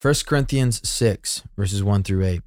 [0.00, 2.42] 1 Corinthians 6, verses 1 through 8.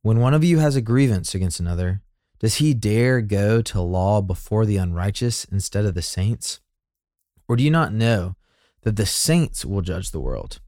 [0.00, 2.00] When one of you has a grievance against another,
[2.38, 6.60] does he dare go to law before the unrighteous instead of the saints?
[7.48, 8.34] Or do you not know
[8.80, 10.60] that the saints will judge the world?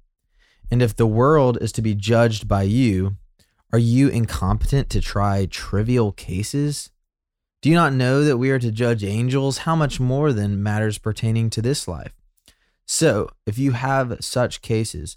[0.71, 3.17] And if the world is to be judged by you,
[3.73, 6.91] are you incompetent to try trivial cases?
[7.63, 9.59] Do you not know that we are to judge angels?
[9.59, 12.13] How much more than matters pertaining to this life?
[12.85, 15.17] So, if you have such cases,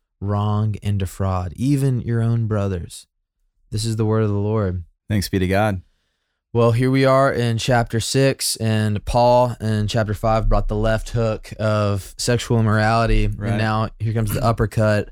[0.21, 3.07] wrong and defraud, even your own brothers.
[3.71, 4.85] This is the word of the Lord.
[5.09, 5.81] Thanks be to God.
[6.53, 11.09] Well, here we are in chapter six, and Paul in chapter five brought the left
[11.09, 13.27] hook of sexual immorality.
[13.27, 13.49] Right.
[13.49, 15.11] And now here comes the uppercut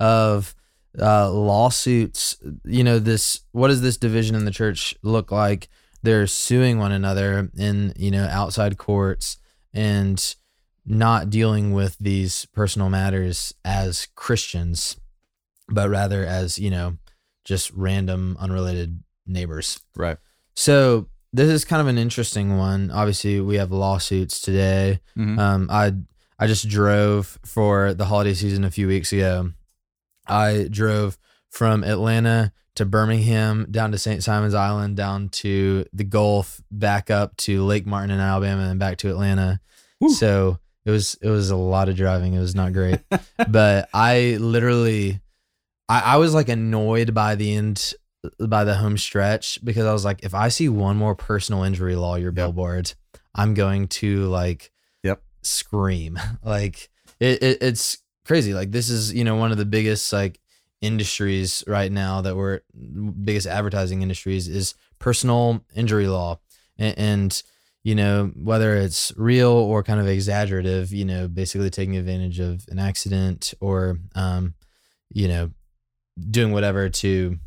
[0.00, 0.54] of
[1.00, 2.36] uh, lawsuits.
[2.64, 5.68] You know, this what does this division in the church look like?
[6.02, 9.36] They're suing one another in, you know, outside courts
[9.72, 10.34] and
[10.90, 14.96] not dealing with these personal matters as Christians,
[15.68, 16.96] but rather as, you know,
[17.44, 19.80] just random, unrelated neighbors.
[19.96, 20.18] Right.
[20.54, 22.90] So this is kind of an interesting one.
[22.90, 25.00] Obviously, we have lawsuits today.
[25.16, 25.38] Mhm.
[25.38, 25.94] Um, I
[26.38, 29.52] I just drove for the holiday season a few weeks ago.
[30.26, 31.18] I drove
[31.50, 34.22] from Atlanta to Birmingham, down to St.
[34.22, 38.96] Simon's Island, down to the Gulf, back up to Lake Martin in Alabama, and back
[38.98, 39.60] to Atlanta.
[40.00, 40.08] Woo.
[40.10, 42.34] So it was it was a lot of driving.
[42.34, 43.00] It was not great,
[43.48, 45.20] but I literally,
[45.88, 47.94] I, I was like annoyed by the end
[48.38, 51.96] by the home stretch because I was like, if I see one more personal injury
[51.96, 52.92] lawyer billboard,
[53.34, 54.70] I'm going to like,
[55.02, 55.22] Yep.
[55.42, 56.18] scream.
[56.44, 56.88] Like
[57.18, 58.54] it, it, it's crazy.
[58.54, 60.38] Like this is you know one of the biggest like
[60.80, 62.60] industries right now that we're
[63.22, 66.38] biggest advertising industries is personal injury law
[66.78, 67.42] and, and
[67.82, 72.64] you know whether it's real or kind of exaggerative you know basically taking advantage of
[72.68, 74.54] an accident or um
[75.10, 75.50] you know
[76.30, 77.38] doing whatever to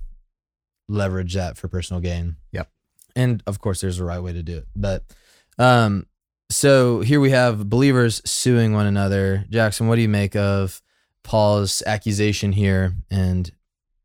[0.89, 2.69] leverage that for personal gain Yep.
[3.15, 5.03] and of course there's a right way to do it but
[5.59, 6.05] um
[6.49, 10.81] so here we have believers suing one another jackson what do you make of
[11.23, 13.51] paul's accusation here and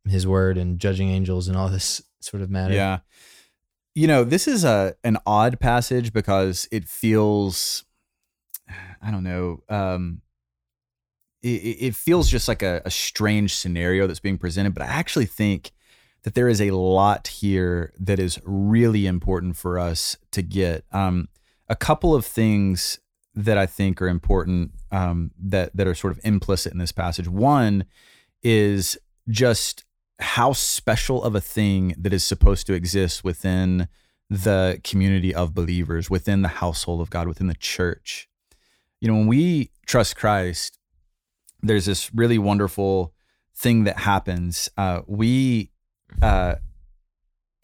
[0.09, 2.99] his word and judging angels and all this sort of matter Yeah.
[3.99, 7.85] You know, this is a an odd passage because it feels
[9.03, 10.23] I don't know, um
[11.43, 11.49] it,
[11.81, 15.73] it feels just like a, a strange scenario that's being presented, but I actually think
[16.23, 20.85] that there is a lot here that is really important for us to get.
[20.93, 21.29] Um,
[21.69, 23.01] a couple of things
[23.35, 27.27] that I think are important um, that that are sort of implicit in this passage.
[27.27, 27.85] One
[28.45, 28.97] is
[29.29, 29.85] just
[30.19, 33.89] how special of a thing that is supposed to exist within
[34.29, 38.29] the community of believers, within the household of God, within the church.
[39.01, 40.79] You know, when we trust Christ,
[41.63, 43.15] there's this really wonderful
[43.55, 44.69] thing that happens.
[44.77, 45.71] Uh, we
[46.21, 46.57] uh,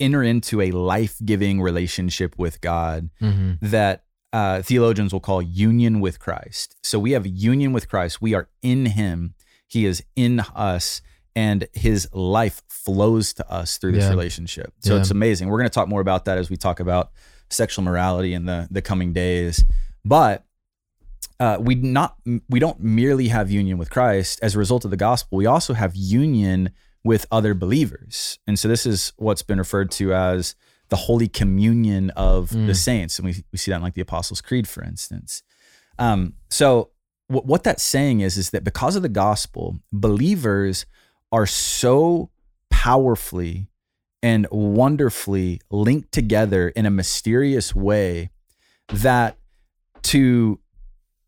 [0.00, 6.00] enter into a life giving relationship with God hmm that uh, theologians will call union
[6.00, 6.75] with Christ.
[6.82, 8.21] So we have union with Christ.
[8.21, 9.34] We are in Him.
[9.69, 11.03] He is in us,
[11.37, 14.11] and His life flows to us through this Yeah.
[14.11, 14.72] relationship.
[14.81, 15.00] So Yeah.
[15.00, 15.49] it's amazing.
[15.49, 17.11] We're going to talk more about that as we talk about
[17.50, 19.65] sexual morality in the the coming days.
[20.05, 20.45] But
[21.41, 22.17] uh, we not
[22.49, 25.37] we don't merely have union with Christ as a result of the gospel.
[25.39, 26.71] We also have union
[27.03, 30.55] with other believers, and so this is what's been referred to as
[30.91, 32.77] the holy communion of the Mm.
[32.77, 35.43] saints, and we we see that in like the Apostles' Creed, for instance.
[35.99, 36.91] Um, so
[37.28, 40.87] what what that's saying is is that because of the gospel, believers
[41.34, 42.31] are so
[42.71, 43.69] powerfully
[44.22, 48.31] and wonderfully linked together in a mysterious way
[48.89, 49.36] that
[50.03, 50.60] to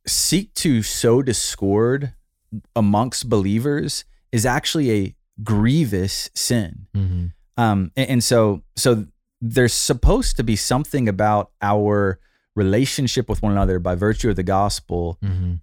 [0.07, 2.15] seek to sow discord
[2.77, 6.87] amongst believers is actually a grievous sin.
[6.95, 7.27] hmm
[7.57, 9.07] Um, and, and so, so
[9.41, 12.21] there's supposed to be something about our
[12.55, 15.55] relationship with one another by virtue of the gospel hmm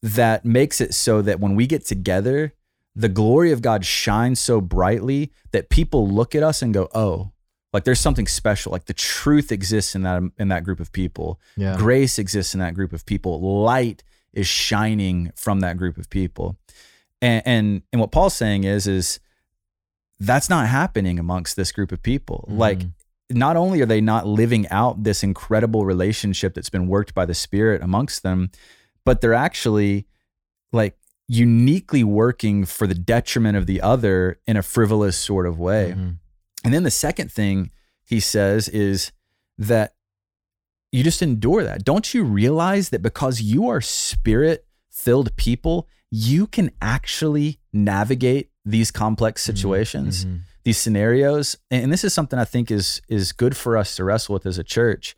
[0.00, 2.52] that makes it so that when we get together,
[2.98, 7.30] the glory of God shines so brightly that people look at us and go, "Oh,
[7.72, 8.72] like there's something special.
[8.72, 11.40] Like the truth exists in that in that group of people.
[11.56, 11.76] Yeah.
[11.78, 13.40] Grace exists in that group of people.
[13.62, 14.02] Light
[14.32, 16.56] is shining from that group of people."
[17.22, 19.20] And and, and what Paul's saying is is
[20.20, 22.44] that's not happening amongst this group of people.
[22.48, 22.92] Like, Mhm.
[23.30, 27.34] not only are they not living out this incredible relationship that's been worked by the
[27.34, 28.50] Spirit amongst them,
[29.04, 30.06] but they're actually
[30.72, 35.94] like uniquely working for the detriment of the other in a frivolous sort of way.
[35.96, 36.16] Mhm.
[36.64, 37.70] And then the second thing
[38.04, 39.12] he says is
[39.58, 39.94] that
[40.90, 41.84] you just endure that.
[41.84, 48.90] Don't you realize that because you are spirit filled people, you can actually navigate these
[48.90, 50.40] complex situations, Mhm.
[50.64, 51.58] these scenarios?
[51.70, 54.56] And this is something I think is is good for us to wrestle with as
[54.56, 55.14] a church.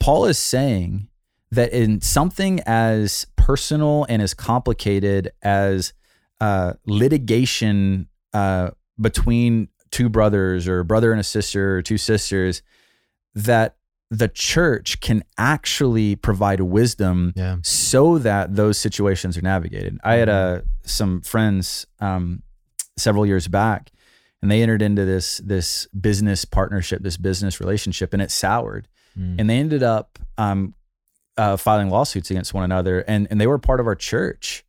[0.00, 1.08] Paul is saying
[1.50, 5.92] that in something as personal and as complicated as
[6.40, 8.70] uh, litigation uh,
[9.00, 12.62] between two brothers or a brother and a sister or two sisters,
[13.34, 13.76] that
[14.10, 17.56] the church can actually provide wisdom Yeah.
[17.62, 19.98] so that those situations are navigated.
[20.04, 22.42] I had uh, some friends um,
[22.96, 23.90] several years back,
[24.42, 28.88] and they entered into this this business partnership, this business relationship, and it soured
[29.18, 29.36] Mm.
[29.40, 30.74] and they ended up um,
[31.38, 34.64] uh, filing lawsuits against one another, and and they were part of our church,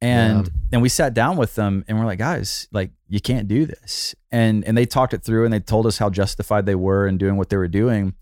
[0.00, 0.52] and Yeah.
[0.72, 4.14] and we sat down with them, and we're like, guys, like you can't do this,
[4.30, 7.18] and and they talked it through, and they told us how justified they were in
[7.18, 8.14] doing what they were doing,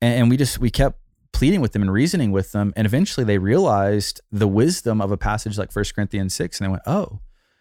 [0.00, 0.98] and, and we just we kept
[1.32, 5.16] pleading with them and reasoning with them, and eventually they realized the wisdom of a
[5.18, 7.20] passage like First Corinthians six, and they went, oh,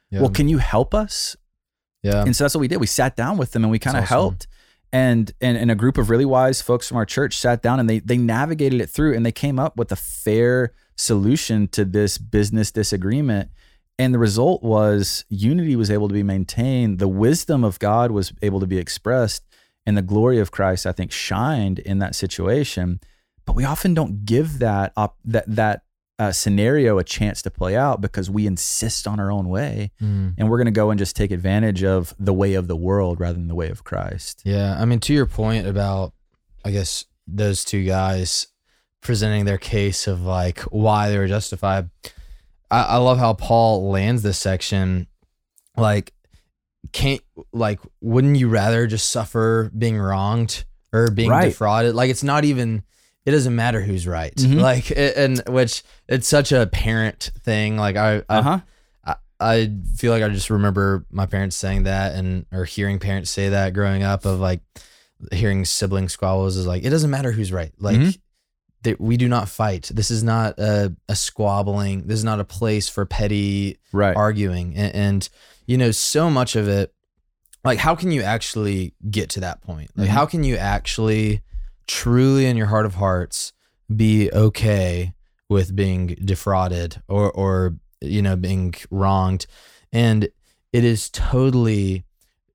[0.10, 0.22] Yeah.
[0.22, 1.36] well, can you help us?
[2.02, 2.24] yeah.
[2.24, 2.78] And so that's what we did.
[2.80, 4.16] We sat down with them and we kind of awesome.
[4.16, 4.48] helped.
[4.94, 7.90] And, and and a group of really wise folks from our church sat down and
[7.90, 12.18] they they navigated it through and they came up with a fair solution to this
[12.18, 13.50] business disagreement.
[13.98, 17.00] And the result was unity was able to be maintained.
[17.00, 19.44] The wisdom of God was able to be expressed,
[19.86, 23.00] and the glory of Christ, I think, shined in that situation.
[23.46, 25.84] But we often don't give that op- that that
[26.18, 30.34] uh, scenario a chance to play out because we insist on our own way Mm.
[30.38, 33.20] and we're going to go and just take advantage of the way of the world
[33.20, 34.42] rather than the way of Christ.
[34.46, 36.14] Yeah, I mean, to your point about,
[36.64, 38.48] I guess those two guys
[39.02, 41.90] presenting their case of like why they were justified.
[42.72, 45.08] I, I love how Paul lands this section.
[45.78, 46.14] Like,
[46.94, 47.22] can't
[47.52, 50.64] like, wouldn't you rather just suffer being wronged
[50.94, 51.46] or being Right.
[51.50, 51.94] defrauded?
[51.94, 52.84] Like, it's not even.
[53.26, 54.36] It doesn't matter who's right.
[54.36, 54.60] Mhm.
[54.62, 57.76] Like, and which it's such a parent thing.
[57.78, 58.60] Like, I, I Uh huh.
[59.06, 63.32] I, I feel like I just remember my parents saying that and or hearing parents
[63.32, 64.62] say that growing up of like
[65.32, 68.18] hearing sibling squabbles is like it doesn't matter who's right like Mhm.
[68.84, 72.44] that we do not fight this is not a, a squabbling this is not a
[72.44, 74.16] place for petty Right.
[74.16, 75.30] arguing and, and
[75.68, 76.94] you know so much of it
[77.64, 80.12] like how can you actually get to that point like Mhm.
[80.12, 81.42] how can you actually
[81.88, 83.54] truly in your heart of hearts
[83.94, 85.14] be okay
[85.50, 89.46] with being defrauded or or you know being wronged.
[89.92, 90.30] And
[90.74, 92.06] it is totally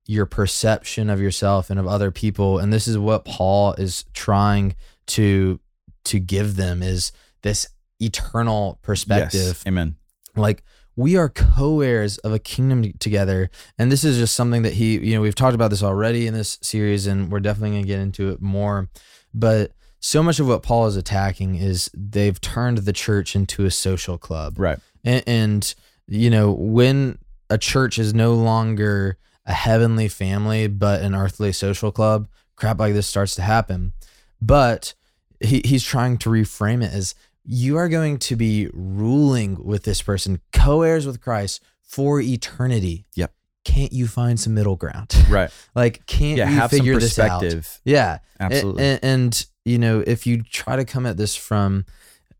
[0.05, 2.59] your perception of yourself and of other people.
[2.59, 4.75] And this is what Paul is trying
[5.07, 5.59] to
[6.05, 7.11] to give them is
[7.43, 7.67] this
[7.99, 9.61] eternal perspective.
[9.63, 9.67] Yes.
[9.67, 9.95] Amen.
[10.35, 10.63] like
[10.97, 13.49] we are co-heirs of a kingdom together.
[13.77, 16.33] And this is just something that he you know we've talked about this already in
[16.33, 18.89] this series and we're definitely going to get into it more
[19.33, 23.71] but so much of what paul is attacking is they've turned the church into a
[23.71, 24.79] social club Right.
[25.03, 25.75] and, and
[26.07, 27.17] you know when
[27.49, 32.93] a church is no longer a heavenly family but an earthly social club crap like
[32.93, 33.93] this starts to happen
[34.41, 34.93] but
[35.39, 40.01] he, he's trying to reframe it as you are going to be ruling with this
[40.01, 43.33] person co-heirs with christ for eternity Yep.
[43.63, 45.51] Can't you find some middle ground Right.
[45.75, 46.49] like can't Yeah.
[46.49, 47.79] you Have some figure this out perspective.
[47.85, 48.83] yeah Absolutely.
[48.83, 51.85] and, and you know, if you try to come at this from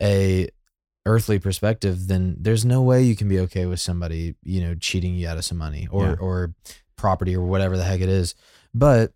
[0.01, 0.49] a
[1.05, 5.13] earthly perspective, then there's no way you can be okay with somebody, you know, cheating
[5.15, 6.15] you out of some money or Yeah.
[6.19, 6.53] or
[6.95, 8.33] property or whatever the heck it is.
[8.73, 9.13] But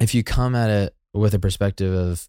[0.00, 2.28] if you come at it with a perspective of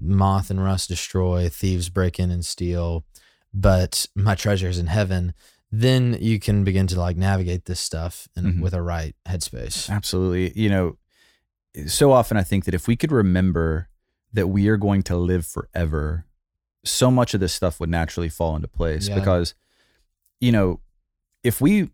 [0.00, 3.04] moth and rust destroy, thieves break in and steal,
[3.52, 5.34] but my treasure is in heaven,
[5.72, 8.60] then you can begin to like navigate this stuff in, Mhm.
[8.60, 9.88] with a right headspace.
[9.88, 10.52] Absolutely.
[10.60, 10.98] You know,
[11.86, 13.88] so often I think that if we could remember
[14.32, 16.24] that we are going to live forever,
[16.84, 19.14] so much of this stuff would naturally fall into place Yeah.
[19.16, 19.54] because,
[20.40, 20.80] you know,
[21.44, 21.90] if we,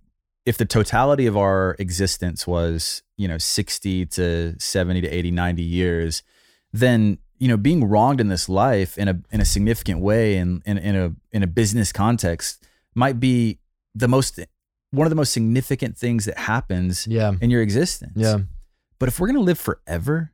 [0.46, 5.62] if the totality of our existence was, you know, 60 to 70 to 80, 90
[5.62, 6.22] years,
[6.72, 10.62] then, you know, being wronged in this life in a, in a significant way and
[10.64, 12.64] in, in a, in a business context
[12.94, 13.58] might be
[13.96, 14.38] the most,
[14.90, 17.32] one of the most significant things that happens Yeah.
[17.40, 18.12] in your existence.
[18.14, 18.38] Yeah.
[18.98, 20.32] But if we're going to live forever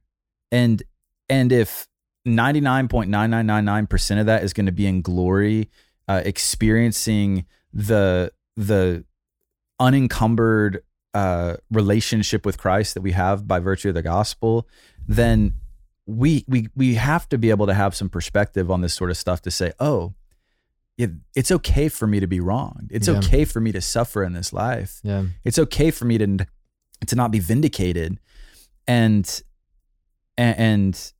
[0.50, 0.82] and
[1.28, 1.88] and if
[2.26, 5.70] 99.9999% of that is going to be in glory,
[6.08, 9.04] uh, experiencing the the
[9.80, 10.82] unencumbered
[11.14, 14.66] uh, relationship with Christ that we have by virtue of the gospel,
[15.06, 15.54] then
[16.06, 19.16] we we we have to be able to have some perspective on this sort of
[19.16, 20.14] stuff to say, oh,
[20.98, 22.88] it, it's okay for me to be wronged.
[22.90, 23.18] It's Yeah.
[23.18, 25.00] okay for me to suffer in this life.
[25.02, 25.24] Yeah.
[25.44, 26.46] It's okay for me to
[27.06, 28.18] to not be vindicated,
[28.86, 29.42] and
[30.38, 31.12] and,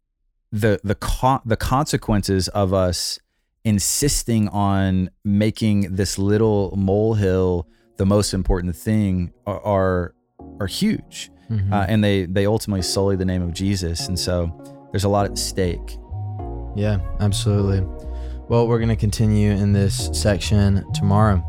[0.53, 3.19] the the co- the consequences of us
[3.65, 10.15] insisting on making this little molehill the most important thing are are,
[10.61, 11.73] are huge, Mhm.
[11.73, 14.53] uh, and they they ultimately sully the name of Jesus, and so
[14.93, 15.97] there's a lot at stake.
[16.77, 17.81] Yeah, absolutely.
[18.49, 21.43] Well, we're going to continue in this section tomorrow.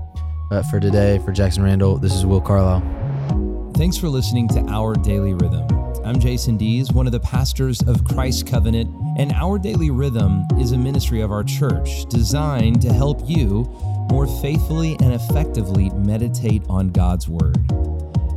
[0.50, 3.72] But for today, for Jackson Randall, this is Will Carlisle.
[3.76, 5.68] Thanks for listening to Our Daily Rhythm.
[6.06, 10.72] I'm Jason Dees, one of the pastors of Christ Covenant, and Our Daily Rhythm is
[10.72, 13.64] a ministry of our church designed to help you
[14.12, 17.58] more faithfully and effectively meditate on God's Word.